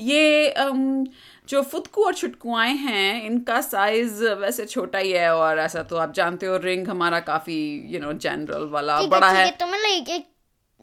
[0.00, 1.06] ये अम,
[1.48, 5.96] जो फुदकू और छुटकू आए हैं इनका साइज़ वैसे छोटा ही है और ऐसा तो
[5.96, 7.58] आप जानते हो रिंग हमारा काफ़ी
[7.94, 10.26] यू नो जनरल वाला बड़ा है। तो मैं लाइक एक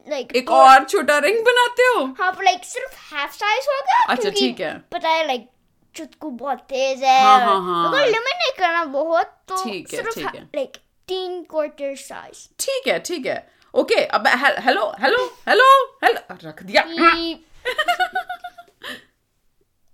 [0.08, 2.04] लाइक एक और छोटा रिंग बनाते हो?
[2.19, 4.04] हाँ पर लाइक सिर्फ़ हाफ़ साइज़ होगा?
[4.13, 5.49] अच्छा, ठीक है। पता है लाइक
[5.95, 10.04] चुटकू बहुत तेज है। हाँ, हाँ, हाँ। अगर लिमिट नहीं करना बहुत तो ठीक है,
[10.04, 14.28] ठीक है। लाइक तीन क्वार्टर साइज़ ठीक है ठीक है। ओके अब
[14.65, 15.67] हेलो हेलो हेलो
[16.04, 17.34] हेलो रख दिया। ओके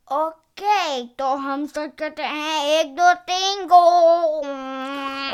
[0.61, 3.75] तो हम स्टार्ट करते हैं। एक दो तीन गो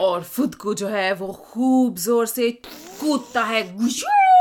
[0.05, 2.49] और खुद को जो है वो खूब ज़ोर से
[2.99, 3.61] कूदता है।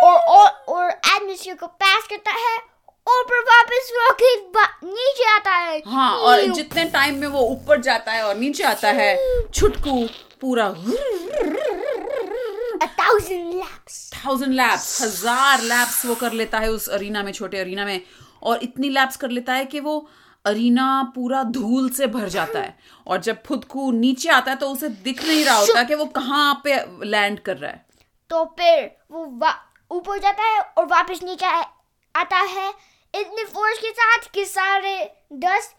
[0.04, 2.56] और और और एटमॉस्फेयर को पास करता है
[3.06, 8.12] और फिर वापस रॉकेट नीचे आता है। हाँ और जितने टाइम में वो ऊपर जाता
[8.12, 9.16] है और नीचे आता है
[9.48, 10.06] छुटकू
[10.40, 10.74] पूरा
[12.96, 13.94] thousand laps!
[14.14, 18.00] थाउज़ेंड लैप्स हज़ार लैप्स वो कर लेता है उस अरीना में छोटे अरीना में।
[18.42, 20.06] और इतनी लैप्स कर लेता है कि वो
[20.44, 22.76] अरीना पूरा धूल से भर जाता है
[23.06, 26.54] और जब फुदकू नीचे आता है तो उसे दिख नहीं रहा होता कि वो कहाँ
[26.64, 27.84] पे लैंड कर रहा है।
[28.30, 29.24] तो फिर वो
[29.90, 31.46] ऊपर जाता है और वापस नीचे
[32.14, 32.68] आता है।
[33.14, 34.98] इतने फोर्स के साथ कि सारे
[35.32, 35.70] डस्ट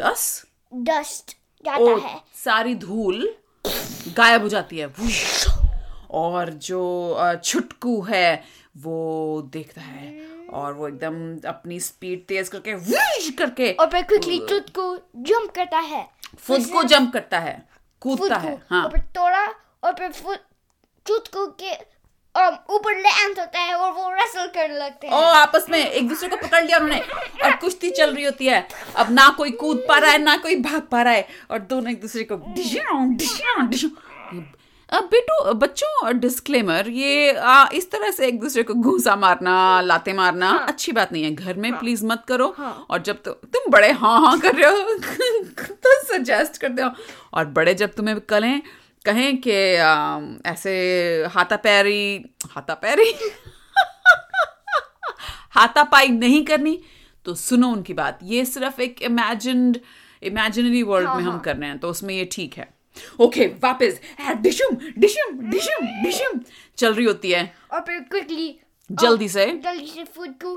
[0.00, 3.28] दस डस्ट जाता ओ है। सारी धूल
[4.16, 4.86] गायब हो जाती है।
[6.10, 6.82] और जो
[7.44, 8.42] छुटकू है
[8.76, 14.38] वो देखता है। और वो एकदम अपनी स्पीड तेज करके वुश करके और फिर क्विकली
[14.48, 16.08] टूथ को जंप करता है।
[16.46, 17.62] खुद को जंप करता है
[18.02, 19.46] कूदता है हाँ। और फिर तोड़ा
[19.84, 20.38] और फिर फुट
[21.06, 21.72] टूथ को के
[22.74, 26.28] ऊपर लैंड होता है और वो रेसल करने लगते हैं। ओ आपस में एक दूसरे
[26.28, 27.00] को पकड़ लिया उन्होंने
[27.44, 30.56] और कुश्ती चल रही होती है। अब ना कोई कूद पा रहा है ना कोई
[30.62, 33.90] भाग पा रहा है और दोनों एक दूसरे को डिश्यों, डिश्यों, डिश्यों।
[34.92, 40.12] अब बेटू बच्चों डिस्क्लेमर ये आ, इस तरह से एक दूसरे को घूसा मारना लाते
[40.12, 43.22] मारना हाँ, अच्छी बात नहीं है। घर में हाँ, प्लीज़ मत करो हाँ, और जब
[43.22, 44.94] तो तुम बड़े हाँ हाँ कर रहे हो
[45.84, 46.90] तो सजेस्ट करते हो
[47.34, 48.62] और बड़े जब तुम्हें कहें
[49.06, 49.52] कहें कि
[50.50, 50.72] ऐसे
[51.34, 52.00] हाथा पैरी
[52.50, 53.12] हाथा पैरी
[55.50, 56.78] हाथापाई नहीं करनी
[57.24, 59.78] तो सुनो उनकी बात। ये सिर्फ़ एक इमेजिन्ड
[60.22, 62.79] इमेजिनरी वर्ल्ड में हम कर रहे हैं तो उसमें ये ठीक है।
[63.20, 64.00] ओके वापस।
[64.36, 66.40] डिशुम डिशुम डिशुम डिशुम।
[66.78, 70.56] चल रही होती है। और फिर क्विकली जल्दी से। जल्दी से फ़ूड को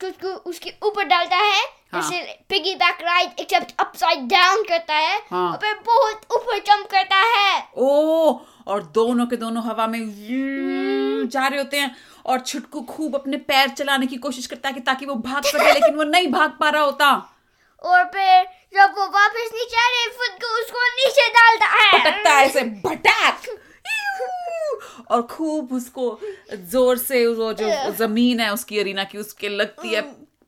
[0.00, 2.38] टूथ को उसके ऊपर डालता है। हाँ। जैसे
[2.74, 7.68] piggyback ride except upside down करता है। हाँ। और फिर बहुत ऊपर जंप करता है।
[7.76, 8.32] ओ
[8.66, 10.00] और दोनों के दोनों हवा में
[11.28, 11.94] जा रहे होते हैं।
[12.26, 15.72] और छुटकू खूब अपने पैर चलाने की कोशिश करता है कि ताकि वो भाग सके
[15.74, 17.33] लेकिन वो नहीं भाग पा रहा होता।
[17.84, 18.44] और फिर
[18.74, 22.62] जब वो वापस नीचे आ रहे फुद को उसको नीचे डालता है। पटकता है ऐसे
[22.84, 23.46] भटाक।
[25.10, 26.18] और खूब उसको
[26.52, 30.00] ज़ोर से वो जो ज़मीन है उसकी अरीना की उसके लगती है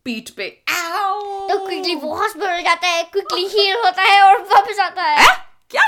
[0.05, 5.03] पीठ पे। तो क्विकली वो हॉस्पिटल जाता है क्विकली हील होता है और वापस आता
[5.03, 5.27] है?
[5.70, 5.83] क्या?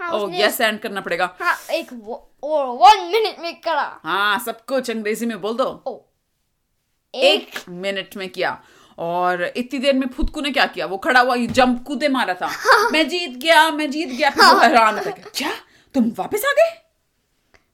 [0.00, 4.38] हाँ, ओ यस एंड करना पड़ेगा। हाँ एक वो, और वन मिनट में करा। हाँ
[4.46, 6.00] सब कुछ अंग्रेज़ी में बोल दो। ओ
[7.14, 8.50] एक मिनट में किया।
[8.98, 10.86] और इतनी देर में फुदकू ने क्या किया?
[10.86, 12.48] वो खड़ा हुआ जंप कूदे मारा था।
[12.90, 15.52] मैं जीत गया मैं जीत गया। वो हैरान गया क्या?
[15.94, 16.80] तुम वापस आ गए?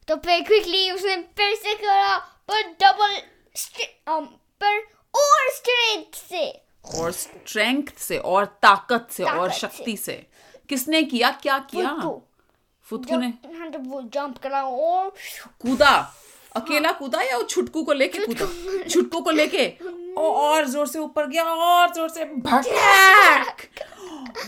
[0.09, 3.23] तो फिर क्विकली उसने फिर से करा पर डबल
[4.13, 4.27] um,
[4.63, 4.79] पर
[5.15, 6.63] और स्ट्रेंथ से।
[6.95, 10.27] और स्ट्रेंथ से और ताकत से और ताकत से। शक्ति से। से
[10.69, 11.31] किसने किया?
[11.31, 12.11] क्या किया?
[12.83, 15.09] फुदकू ने हाँ जब वो जंप करा और
[15.63, 16.15] कूदा।
[16.57, 18.47] अकेला कूदा या वो छुटकू को लेके कूदा?
[18.89, 19.67] छुटकू को लेके?
[20.19, 23.67] और ज़ोर से ऊपर गया और ज़ोर से भटक!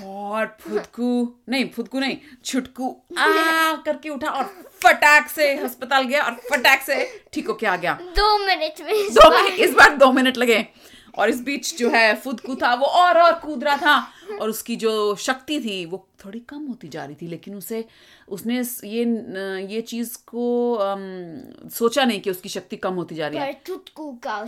[0.05, 2.89] और फुदकू नहीं फुदकू नहीं छुटकू
[3.19, 3.27] आ
[3.87, 4.45] करके उठा और
[4.83, 6.97] फटाक से अस्पताल गया और फटाक से
[7.33, 10.59] ठीक होके आ गया। दो मिनट में दो मिनट इस बार दो मिनट लगे।
[11.19, 13.97] और इस बीच जो है फुदकू था वो और और कूद रहा था।
[14.41, 17.85] और उसकी जो शक्ति थी वो थोड़ी कम होती जा रही थी लेकिन उसे
[18.29, 19.05] उसने ये
[19.75, 24.13] ये चीज़ को अम, सोचा नहीं कि उसकी शक्ति कम होती जा रही है। चुटकू
[24.25, 24.45] का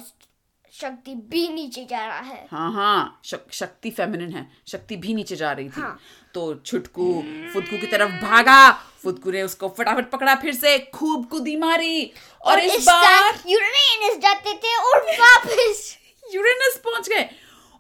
[0.73, 5.37] शक्ति भी नीचे जा रहा है। हाँ हाँ शक, शक्ति फेमिनिन है शक्ति भी नीचे
[5.37, 5.99] जा रही थी। हाँ।
[6.35, 7.13] तो छुटकू
[7.53, 8.71] फुदकू की तरफ़ भागा
[9.03, 12.03] फुदकू ने उसको फटाफट पकड़ा फिर से खूब कुदी मारी।
[12.41, 15.97] और, और इस, इस बार यूरेनस जाते थे और वापस
[16.35, 17.29] यूरेनस पहुँच गए।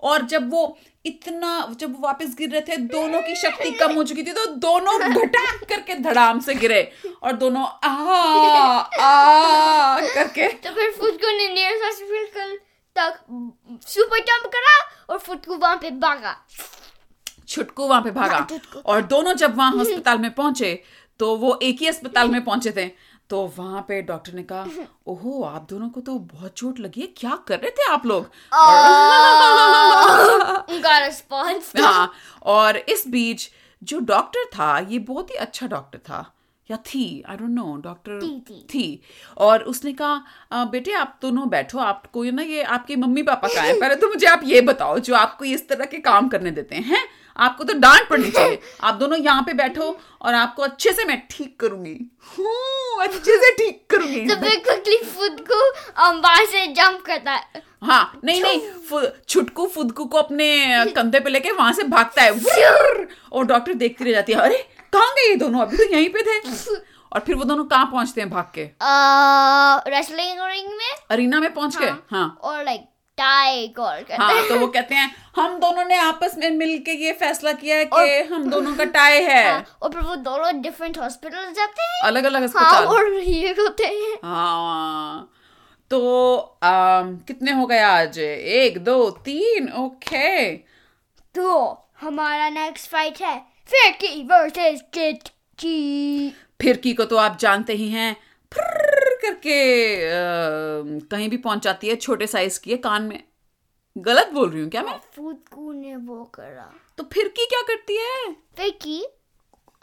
[0.02, 4.02] और जब वो इतना जब वो वापस गिर रहे थे दोनों की शक्ति कम हो
[4.04, 6.82] चुकी थी तो दोनों भटाक करके धड़ाम से गिरे।
[7.22, 7.90] और दोनों आ
[9.00, 12.56] आ करके तो फिर फुटकू ने नियर हॉस्पिटल
[12.96, 13.18] तक
[13.88, 14.76] सुपर जंप करा
[15.10, 16.36] और फुटकू वहाँ पे भागा।
[17.48, 20.82] छुटकू वहाँ पे भागा। हाँ, और दोनों जब वहाँ अस्पताल में पहुँचे
[21.20, 22.86] तो वो एक ही अस्पताल में पहुँचे थे।
[23.34, 27.06] तो वहाँ पे डॉक्टर ने कहा ओहो आप दोनों को तो बहुत चोट लगी है।
[27.16, 28.26] क्या कर रहे थे आप लोग?
[31.04, 33.48] रिस्पॉन्स हाँ और इस बीच
[33.82, 36.20] जो डॉक्टर था ये बहुत ही अच्छा डॉक्टर था
[36.70, 38.20] या थी आई डोंट नो डॉक्टर
[38.74, 39.02] थी,
[39.38, 43.80] और उसने कहा बेटे आप दोनों बैठो आपको ना ये आपके मम्मी पापा का है?
[43.80, 47.04] पहले तो मुझे आप ये बताओ जो आपको इस तरह के काम करने देते हैं?
[47.36, 51.20] आपको तो डांट पड़नी चाहिए। आप दोनों यहाँ पे बैठो और आपको अच्छे से मैं
[51.30, 51.94] ठीक करूँगी।
[53.02, 55.60] अच्छे से ठीक करूँगी। तो क्विकली फुटकू
[56.20, 60.46] वहाँ से जंप करता है। हाँ नहीं नहीं छुटकू फुदकू को अपने
[60.96, 62.30] कंधे पे लेके वहाँ से भागता है।
[63.32, 64.58] और डॉक्टर देखती रह जाती है अरे
[64.92, 65.60] कहाँ गए ये दोनों?
[65.60, 66.38] अभी तो यहीं पे थे।
[67.12, 68.62] और फिर वो दोनों कहाँ पहुँचते हैं भाग के?
[69.90, 70.90] रेसलिंग रिंग में?
[71.10, 72.80] अरीना में पहुँच गए हाँ और लाइक
[73.18, 77.12] टाई कॉल करते हाँ तो वो कहते हैं हम दोनों ने आपस में मिलके ये
[77.12, 80.98] फैसला किया है कि हम दोनों का टाई है। हाँ, और फिर वो दोनों डिफरेंट
[80.98, 85.30] हॉस्पिटल जाते हैं। अलग अलग हाँ और ये होते हैं। हाँ
[85.90, 88.18] तो आम, कितने हो गए आज?
[88.18, 90.56] एक दो तीन ओके।
[91.34, 97.88] तो हमारा नेक्स्ट फाइट है। फिरकी वर्सेस किट की फिरकी को तो आप जानते ही
[97.88, 98.16] हैं।
[99.24, 99.56] करके
[99.96, 103.22] अ, कहीं भी पहुँच जाती है छोटे साइज़ की है कान में।
[103.96, 104.98] गलत बोल रही हूँ क्या मैं?
[105.16, 108.32] फुदकू ने वो करा। तो फिरकी क्या करती है?
[108.56, 109.04] फिरकी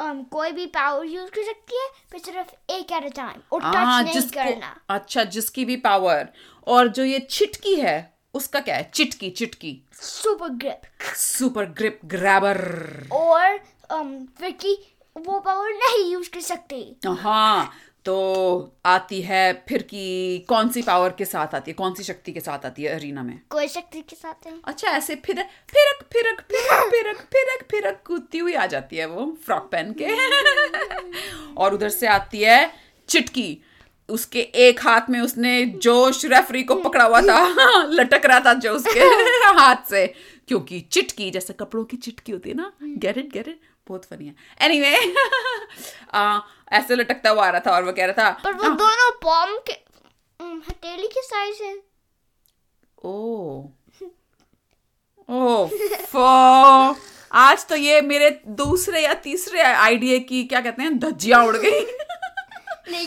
[0.02, 3.62] um, कोई भी पावर यूज़ कर सकती है पर सिर्फ़ एक एट अ टाइम और
[3.64, 6.28] हाँ टच नहीं करना। अच्छा जिसकी भी पावर
[6.68, 7.98] और जो ये चिटकी है
[8.34, 8.90] उसका क्या है?
[8.94, 10.82] चिटकी चिटकी। Super grip
[11.16, 12.60] super grip grabber
[13.12, 13.60] और
[13.92, 14.76] um, फिरकी
[15.18, 17.72] वो पावर नहीं यूज़ कर सकती। हाँ
[18.06, 21.76] तो आती है फिरकी कौन सी पावर के साथ आती है?
[21.76, 23.40] कौन सी शक्ति के साथ आती है अरीना में?
[23.50, 25.36] कोई शक्ति के साथ है। अच्छा ऐसे फिर
[25.68, 30.06] फिरक फिरक फिरक फिरक फिरक फिरक कूदती हुई आ जाती है वो फ्रॉक पहन के।
[31.58, 32.74] और उधर से आती है
[33.08, 33.62] चिटकी।
[34.10, 38.72] उसके एक हाथ में उसने जोश रेफरी को पकड़ा हुआ था। लटक रहा था जो
[38.72, 39.00] उसके
[39.60, 40.14] हाथ से।
[40.48, 44.96] क्योंकि चिटकी जैसे कपड़ों की चिटकी होती है ना गेट इट बहुत फनी है। एनीवे
[44.96, 46.41] anyway,
[46.74, 49.58] ऐसे लटकता हुआ आ रहा था और वो कह रहा था पर वो दोनों पॉम
[49.70, 49.74] के
[50.44, 51.74] हथेली के साइज़ है।
[53.06, 53.13] ओ।
[55.30, 55.65] ओ
[56.12, 56.26] फो
[57.34, 61.82] आज तो ये मेरे दूसरे या तीसरे आइडिया की क्या कहते हैं धज्जियाँ उड़ गई।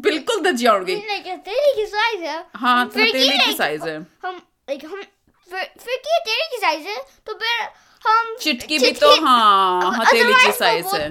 [0.00, 4.84] बिल्कुल धज्जियाँ उड़ गई। हथेली की साइज़ है। हाँ, हथेली की size है। हम लाइक
[4.84, 5.02] हम
[5.48, 7.68] फिर फिरकी हथेली की साइज़ है तो फिर
[8.06, 11.08] हम चिटकी भी तो हाँ हथेली की साइज़ है।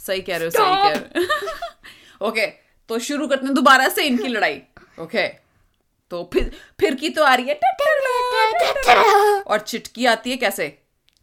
[0.00, 2.46] सही कह रहे हो सही कह रहे हो। ओके
[2.90, 4.60] तो शुरू करते हैं दोबारा से इनकी लड़ाई।
[5.00, 5.26] ओके
[6.10, 7.54] तो फिर फिर की तो आ रही है।
[9.42, 10.68] और चिटकी आती है कैसे?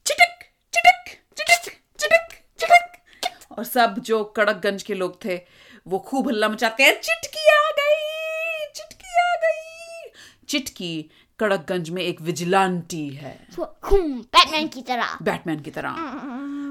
[0.06, 5.40] चिटक चिटक चिटक चिटक चिटक। और सब जो कड़कगंज के लोग थे
[5.88, 10.12] वो खूब हल्ला मचाते हैं। चिटकी आ गई चिटकी आ गई।
[10.50, 15.90] चिटकी कड़कगंज में एक विजिलांटी है। बैटमैन की तरह। बैटमैन की तरह।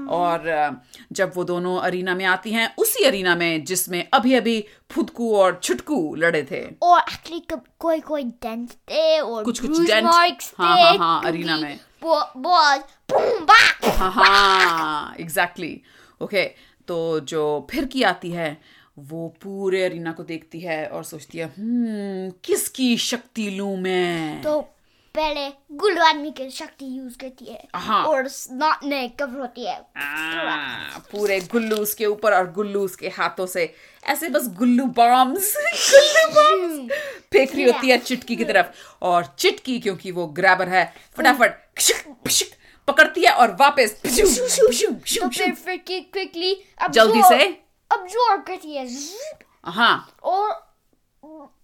[0.09, 0.71] और
[1.11, 5.59] जब वो दोनों अरीना में आती हैं उसी अरीना में जिसमें अभी अभी फुदकू और
[5.63, 7.47] छुटकू लड़े थे। और एक्चुअली
[7.79, 12.79] कोई कोई डेंट थे और कुछ-कुछ bruise dent, हाँ, हाँ, हाँ, arena में। वो बहुत
[12.81, 15.81] बूम बैक हाँ हाँ एग्जैक्टली
[16.21, 16.43] ओके
[16.87, 18.61] तो जो फिर की आती है
[18.99, 24.41] वो पूरे अरीना को देखती है और सोचती है हम्म किसकी शक्ति लू मैं?
[24.41, 24.61] तो
[25.15, 29.85] पहले गुल्लू आदमी की शक्ति यूज़ करती है हाँ। और स्नॉट ने कवर होती है।
[29.97, 36.27] आ, पूरे गुल्लू उसके ऊपर और गुल्लू उसके हाथों से। ऐसे बस गुल्लू बॉम्ब्स गुल्लू
[36.29, 36.95] बॉम्ब्स
[37.33, 38.65] फेंक रही होती है चिटकी की तरफ़।
[39.01, 41.51] और चिटकी क्योंकि वो ग्रैबर है फटाफट
[42.87, 44.09] पकड़ती है और वापस तो
[46.89, 47.64] जल्दी से?
[47.91, 48.87] अब्जॉर्ब करती है
[49.65, 50.49] हाँ। और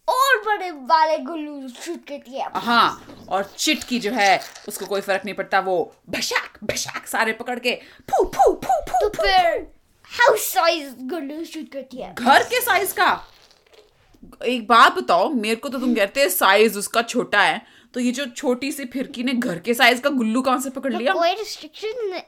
[0.08, 5.22] और बड़े वाले गुल्लू शूट करती है। हाँ और चिटकी जो है उसको कोई फ़र्क
[5.26, 5.76] नहीं पड़ता वो
[6.10, 7.76] भशाक भशाक सारे पकड़ के
[8.12, 9.68] फू फू फू फू तो फिर
[10.12, 12.14] हाउस साइज़ गुल्लू शूट करती है?
[12.14, 13.12] घर के साइज़ का।
[14.46, 17.62] एक बात बताओ मेरे को तो तुम कहते हैं साइज़ उसका छोटा है
[17.94, 20.94] तो ये जो छोटी सी फिरकी ने घर के साइज़ का गुल्लू कहाँ से पकड़
[20.94, 21.14] लिया?
[21.14, 22.22] कोई रिस्ट्रिक्शन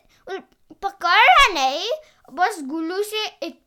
[0.84, 1.90] पकड़ा नहीं
[2.34, 3.62] बस गुल्लू से एक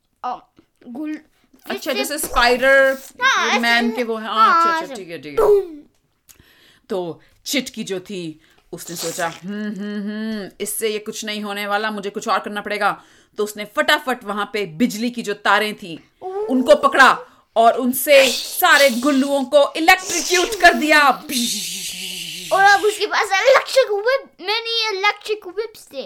[1.67, 5.47] अच्छा जैसे स्पाइडर हाँ, मैन के वो है। हाँ, अच्छा अच्छा ठीक है ठीक है।
[6.91, 8.41] तो चिटकी जो थी
[8.73, 12.61] उसने सोचा हम्म हम्म हम्म इससे ये कुछ नहीं होने वाला मुझे कुछ और करना
[12.61, 12.91] पड़ेगा।
[13.39, 17.11] तो उसने फटाफट वहाँ पे बिजली की जो तारें थी उनको पकड़ा
[17.57, 21.01] और उनसे सारे गुल्लुओं को इलेक्ट्रिक्यूट कर दिया।
[22.53, 26.05] और अब उसके पास इलेक्ट्रिक whip मैंने इलेक्ट्रिक whips थे।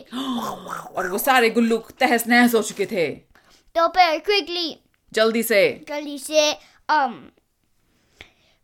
[0.96, 3.29] और वो सारे गुल्लू तहस नहस हो चुके थे।
[3.76, 4.76] तो फिर क्विकली
[5.12, 6.50] जल्दी से। जल्दी से
[6.88, 7.12] um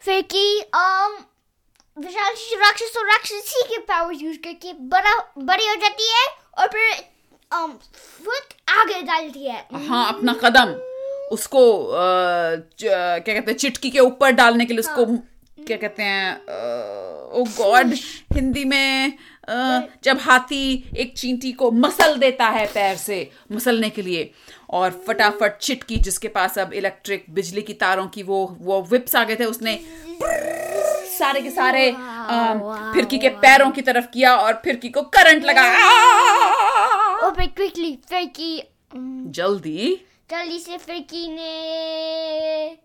[0.03, 1.15] फिर की um
[1.97, 6.27] विशाल राक्षस और राक्षसी के पावर यूज़ करके बड़ा बड़ी हो जाती है
[6.59, 6.93] और फिर
[7.53, 7.71] um
[8.25, 10.75] फुट आगे डालती है। हाँ अपना कदम।
[11.33, 15.05] उसको क्या कहते हैं चिटकी के ऊपर डालने के लिए उसको
[15.59, 16.35] क्या कहते हैं
[17.33, 17.95] ओ गॉड
[18.35, 19.13] हिंदी में
[20.05, 23.19] जब हाथी एक चींटी को मसल देता है पैर से
[23.53, 24.31] मसलने के लिए।
[24.71, 29.25] और फटाफट चिटकी जिसके पास अब इलेक्ट्रिक बिजली की तारों की वो वो विप्स आ
[29.25, 29.79] गए थे उसने
[31.19, 35.63] सारे के सारे फिरकी के पैरों की तरफ़ किया और फिरकी को करंट लगा।
[37.31, 42.79] क्विकली फिर की um, जल्दी। जल्दी से फिरकी ने।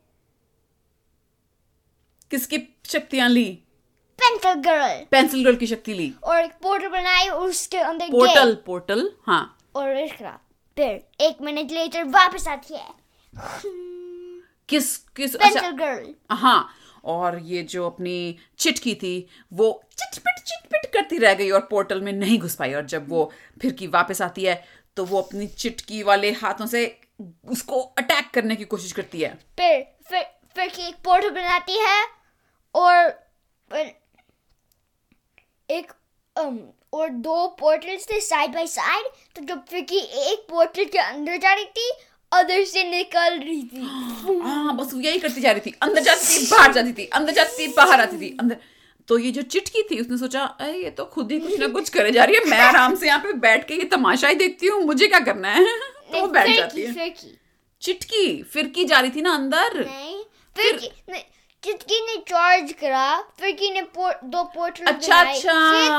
[2.32, 3.46] किसकी शक्तियाँ ली?
[4.20, 8.54] पेंसिल गर्ल पेंसिल गर्ल की शक्ति ली। और एक पोर्टल बनाई और उसके अंदर पोर्टल
[8.66, 9.98] पोर्टल हाँ। और
[10.82, 12.94] फिर एक मिनट लेटर वापस आती है।
[14.70, 16.70] किस किस अच्छा। गर्ल हाँ
[17.06, 18.16] और ये जो अपनी
[18.60, 19.14] चिटकी थी
[19.54, 23.32] वो चिटपिट चिटपिट करती रह गई और पोर्टल में नहीं घुस पाई। और जब वो
[23.62, 24.64] फिर की वापस आती है
[24.98, 26.86] तो वो अपनी चिटकी वाले हाथों से
[27.48, 32.06] उसको अटैक करने की कोशिश करती है। फिर फिर फिर की एक पोर्टल बनाती है
[32.76, 33.14] और
[35.70, 35.92] एक
[36.36, 36.58] um,
[36.94, 39.98] और दो पोर्टल्स थे साइड बाय साइड तो जब फिरकी
[40.32, 41.92] एक पोर्टल के अंदर जा रही थी
[42.32, 46.28] अदर से निकल रही थी। हाँ बस वो यही करती जा रही थी। अंदर जाती
[46.28, 48.58] थी बाहर जाती थी अंदर जाती थी बाहर आती थी अंदर।
[49.10, 51.90] तो ये जो चिटकी थी उसने सोचा अरे ये तो खुद ही कुछ ना कुछ
[51.90, 54.68] करे जा रही है। मैं आराम से यहाँ पे बैठ के ये तमाशा ही देखती
[54.68, 55.66] हूँ मुझे क्या करना है?
[56.12, 57.38] तो वो बैठ जाती है। फिर
[57.82, 60.24] चिटकी फिरकी जा रही थी ना अंदर। नहीं
[60.56, 60.92] फिर की
[61.64, 65.54] चिटकी ने चार्ज करा फिर की ने पोर, दो पोर्टल अच्छा अच्छा।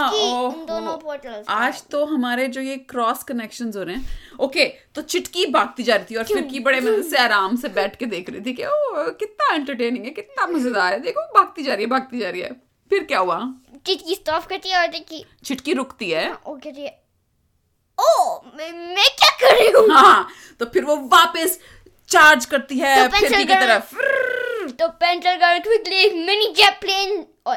[0.09, 5.03] ओहो। दोनों पोर्टल्स आज तो हमारे जो ये क्रॉस कनेक्शन हो रहे हैं। ओके तो
[5.05, 8.07] चिटकी भागती जा रही थी और फिर की बड़े मज़े से आराम से बैठ के
[8.07, 11.85] देख रही थी कि ओ कितना एंटरटेनिंग है कितना मज़ेदार है। देखो भागती जा रही
[11.85, 12.51] है भागती जा रही है।
[12.91, 13.39] फिर क्या हुआ?
[13.87, 17.01] चिटकी स्टॉप करती है और देखी। चिटकी रुकती है। कहती है
[17.99, 19.87] ओ मैं, मैं क्या कर रही हूँ?
[19.91, 20.29] हाँ
[20.61, 21.59] तो फिर वो वापस
[22.13, 23.95] चार्ज करती है तो फिरकी की तरफ़।
[24.71, 27.57] तो pencil girl quickly mini jet plane और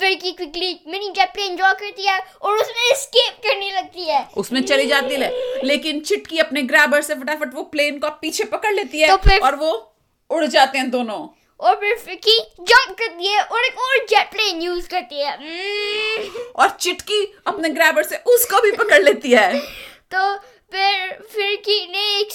[0.00, 4.26] फिर की quickly mini jet plane draw करती है और उसमें एस्केप करने लगती है।
[4.36, 5.30] उसमें चली जाती है।
[5.64, 9.56] लेकिन चिटकी अपने ग्रैबर से फटाफट वो प्लेन को पीछे पकड़ लेती है तो और
[9.56, 9.72] वो
[10.30, 11.26] उड़ जाते हैं दोनों।
[11.60, 15.32] और फिर फिकी जंप करती है और एक और जेट प्लेन यूज़ करती है.
[16.56, 19.58] और चिटकी अपने ग्रैबर से उसको भी पकड़ लेती है।
[20.14, 20.34] तो
[20.76, 22.32] फिर फिर की ने एक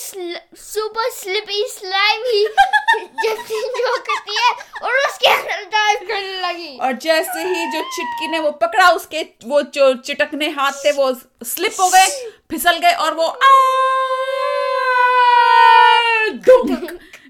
[0.57, 4.51] सुपर स्लिपी स्लाइम ही प्लेन ड्रॉ करती है
[4.83, 9.27] और उसके अंदर डाइव करने लगी। और जैसे ही जो चिटकी ने वो पकड़ा उसके
[9.45, 13.47] वो जो चिटकने हाथ थे वो स्लिप हो गए फिसल गए और वो आ,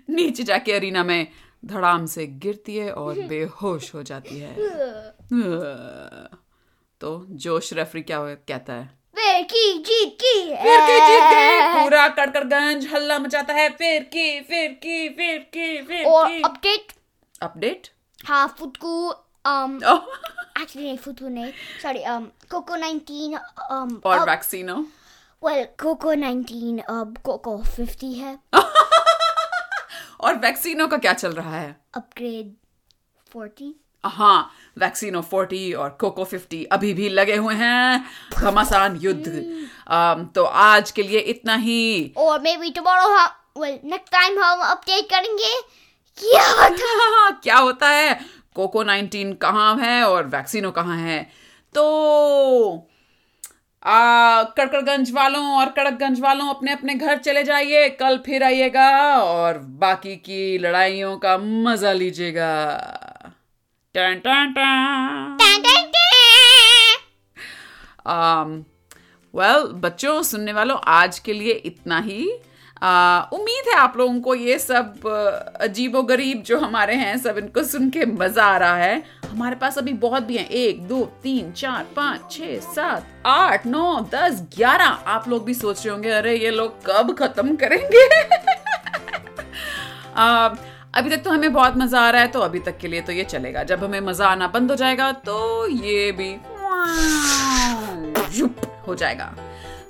[0.09, 1.27] नीचे जाके अरीना में
[1.65, 4.55] धड़ाम से गिरती है और बेहोश हो जाती है।
[7.01, 9.00] तो जोश रेफरी क्या कहता है?
[9.43, 14.67] की जीत की फिर की जीत गए पूरा कड़कड़गंज हल्ला मचाता है। फिर की फिर
[14.71, 16.93] की फिर की फिर और की। अपडेट
[17.41, 17.87] अपडेट
[18.25, 19.13] हाँ फुटकू
[19.47, 19.99] um Oh,
[20.57, 23.35] actually नहीं फुटकू नहीं। Sorry um कोको 19
[23.71, 24.75] um और अब- वैक्सीनो
[25.45, 28.39] well कोको 19 अब कोको 50 है।
[30.21, 31.81] और वैक्सीनो का क्या चल रहा है?
[31.93, 32.53] अपग्रेड
[33.31, 33.73] 40
[34.05, 38.05] हाँ वैक्सीनो 40 और कोको 50 अभी भी लगे हुए हैं।
[38.39, 39.45] घमासान युद्ध।
[39.87, 45.05] अम, तो आज के लिए इतना ही। और tomorrow हम well next time हम अपडेट
[45.05, 45.61] करेंगे।
[46.17, 47.31] क्या होता है?
[47.43, 48.19] क्या होता है?
[48.55, 51.23] कोको 19 कहाँ है और वैक्सीनो कहाँ है?
[51.75, 52.87] तो
[53.85, 59.57] आ, कड़कड़गंज वालों और कड़कगंज वालों अपने अपने घर चले जाइए। कल फिर आइएगा और
[59.57, 63.10] बाकी की लड़ाइयों का मज़ा लीजिएगा।
[63.95, 66.01] टन टन टन Dun, dun, dun.
[69.33, 72.29] वेल बच्चों सुनने वालों आज के लिए इतना ही।
[72.83, 75.07] आ, उम्मीद है आप लोगों को ये सब
[75.61, 79.77] अजीबो गरीब जो हमारे हैं सब इनको सुन के मज़ा आ रहा है। हमारे पास
[79.77, 84.85] अभी बहुत भी हैं। एक दो तीन चार पाँच छः सात आठ नौ दस ग्यारह।
[85.15, 88.07] आप लोग भी सोच रहे होंगे अरे ये लोग कब खत्म करेंगे?
[90.15, 90.49] आ,
[90.93, 93.11] अभी तक तो हमें बहुत मज़ा आ रहा है तो अभी तक के लिए तो
[93.11, 96.29] ये चलेगा। जब हमें मज़ा आना बंद हो जाएगा तो ये भी
[98.87, 99.33] हो जाएगा।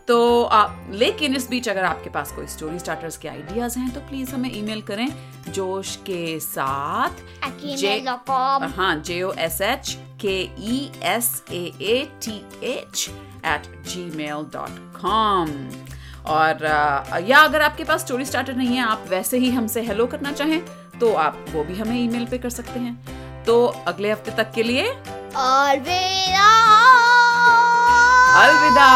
[0.07, 3.99] तो आ, लेकिन इस बीच अगर आपके पास कोई स्टोरी स्टार्टर्स के आइडियाज़ हैं तो
[4.09, 5.07] प्लीज़ हमें ईमेल करें
[5.53, 7.21] जोश के साथ
[7.77, 7.89] जे-
[8.77, 10.37] हाँ जे O S H K
[10.71, 12.37] E S A A T
[12.73, 13.09] H
[13.45, 15.49] at G mail dot com
[16.33, 20.07] और आ, या अगर आपके पास स्टोरी स्टार्टर नहीं है आप वैसे ही हमसे हेलो
[20.07, 20.61] करना चाहें
[21.01, 24.63] तो आप वो भी हमें ईमेल पे कर सकते हैं। तो अगले हफ़्ते तक के
[24.63, 24.83] लिए
[25.35, 26.49] अलविदा।
[28.43, 28.89] अलविदा।